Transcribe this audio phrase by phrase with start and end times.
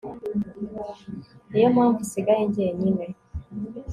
[1.49, 3.05] niyo mpamvu nsigaye ngenyine